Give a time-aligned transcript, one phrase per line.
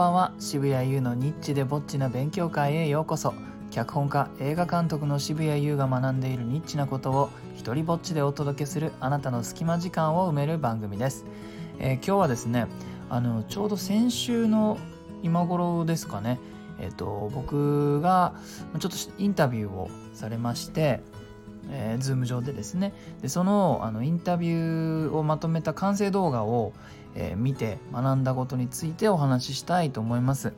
[0.00, 0.32] ばんは。
[0.38, 3.34] 渋谷優のニッチでぼっちな勉強会へようこそ。
[3.70, 11.26] 脚本家映画監督の渋谷優が学んでいるニッチなことを一人ぼっちでお届けするあなたの隙間時間を埋める番組です、
[11.78, 12.66] えー、今日はですね
[13.10, 14.78] あのちょうど先週の
[15.22, 16.40] 今頃ですかね。
[16.78, 18.32] えっ、ー、と僕が
[18.78, 21.02] ちょっとインタビューをされまして
[21.70, 22.92] えー、Zoom 上でですね。
[23.22, 26.72] でそのあのインタビューをまとめた完成動画を、
[27.14, 30.52] えー、見て学んだことについてお話ししたいと思います。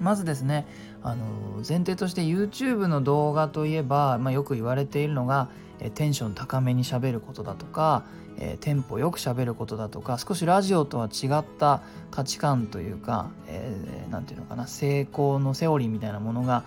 [0.00, 0.66] まずですね
[1.02, 1.24] あの
[1.66, 5.48] 前提として YouTube の動画といえば、まあ、よく言われているのが、
[5.80, 8.04] えー、テンション高めにしゃべることだとか、
[8.38, 16.64] えー、テンポよくしゃべることだとか少しラジオとは違った価値観というか何、えー、て言うのかな成功のセオリーみたいなものが、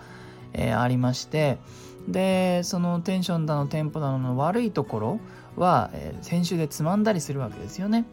[0.52, 1.58] えー、ありまして
[2.10, 5.20] でそのテンションだのテンポだのの悪いところ
[5.56, 8.04] は、えー、編集でつまんだりするわけですよね。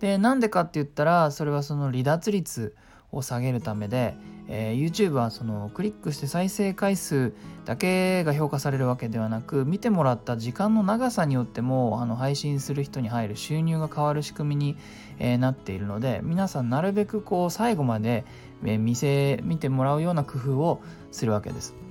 [0.00, 2.76] でなんでかって言ったらそれはその離脱率
[3.10, 4.14] を下げるためで、
[4.48, 7.32] えー、YouTube はそのクリックして再生回数
[7.64, 14.76] だけが評価されるわけではなく見てもらった時間の長さによってもあの配信する人に入る収入が変わる仕組みに、
[15.18, 18.24] えー、なっているので皆さんなるべくこう最後まで、
[18.64, 21.87] えー、見せ見てもらうような工夫をするわけです。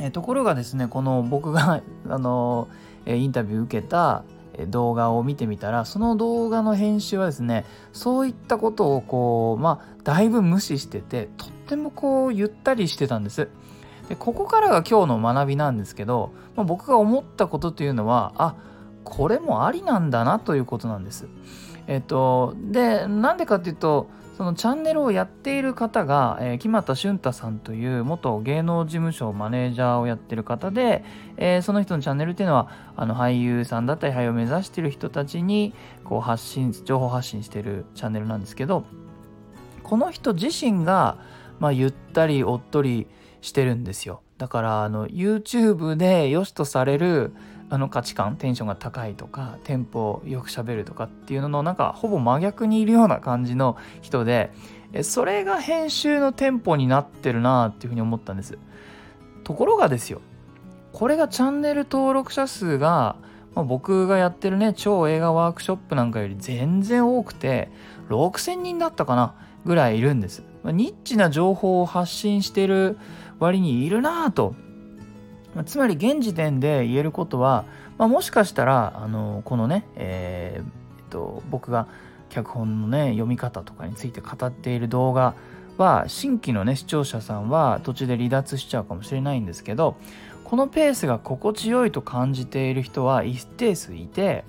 [0.00, 2.68] えところがですねこの僕があの
[3.06, 4.24] インタビュー受けた
[4.68, 13.48] 動画を見てみたらその動画の編集はですねそういったことをこうまあだいぶ無視しててとってもこうゆったりしてたんです。
[14.08, 18.56] でここからが今日の学びなんですけど、まあ、僕が思ったことというのはあ
[19.04, 21.28] これもありなんだなということなんです。
[21.86, 24.08] えっとでなんでかっていうと
[24.40, 31.04] そのチャンネルをやっている方が、えー、木俣俊太さんという元芸能事務所マネージャーをやってる方で、
[31.36, 35.74] えー、その人のチャンネルっていうのはあの俳優さんだったり俳優を目指してる人たちに
[36.04, 38.86] こう発信情報発信してるチャンネルなんですけど
[39.82, 41.18] この人自身が、
[41.58, 43.08] まあ、ゆったりおっとり
[43.42, 44.22] してるんですよ。
[44.38, 47.34] だからあの YouTube で良しとされる
[47.70, 54.50] あの価値観テンションが高いとかテンポよく喋るとかっていうののなんかほぼ真逆にいるような感じの人で
[55.02, 58.58] それが編集のテンポになってるなっていうふうに思ったんです。
[59.44, 60.20] ところがですよ
[60.92, 63.16] これがチャンネル登録者数が、
[63.54, 67.70] まあ、僕がやってるね超映画ワークショップなんかより全然多くて
[68.08, 72.98] 6000人だったかなぐらいいるんです、まあ、ニッチな情報を発信してる
[73.38, 74.54] 割にいるなぁと
[75.54, 77.64] ま、つまり現時点で言えることは、
[77.98, 81.86] まあ、もしかしたらあのこのね、えー、えっと、僕が
[82.28, 85.34] 脚本のね読み方とかについて語っている動画
[85.76, 89.96] は新規のね視聴者さんは途中で離脱しちゃうかもしれないんですけど
[90.44, 94.44] このペースが心地よいと感じている人は一定数いて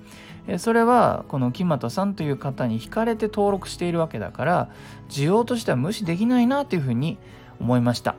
[0.57, 4.69] それはこの木俣さんという方に惹かれて登録しているわけだから
[5.09, 7.17] 需要としては無視できないなというふうに
[7.59, 8.15] 思いました。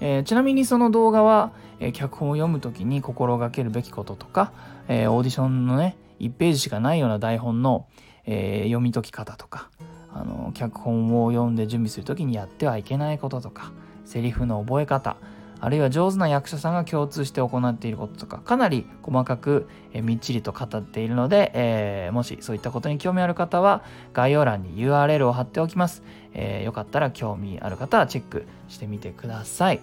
[0.00, 4.52] えー、ちなみにその動画は、えー、脚本を読む時に心がけるべきこととか、
[4.88, 7.86] えー、オーディションのね1ページしかないような台本の、
[8.26, 9.70] え読み解き方とか
[10.12, 13.72] あの脚本を読んで準備する時にやってはいけないこととか
[14.04, 15.16] セリフの覚え方
[15.60, 23.82] あるいは上手な役者さんが共通して行っていることとかかなり細かく、えみっちりと語っているので、えー、もしそういったことに興味ある方は
[24.12, 29.80] 概要欄に URL を貼っておきます、えー、よかったら興味ある方はチェックしてみてください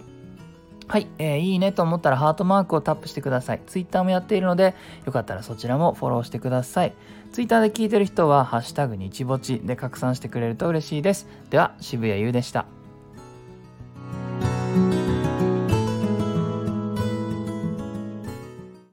[0.89, 3.61] はい、えー、いいねと思ったらハートマークをタップしてください。
[3.67, 4.73] Twitter もやっているので、
[5.05, 6.93] よかったらそちらもフォローしてください。
[7.33, 11.27] Twitter で聞いてる人は、ハッシュタグ日ぼちで拡散してくれると嬉しいです。
[11.49, 12.67] では、渋谷優でした。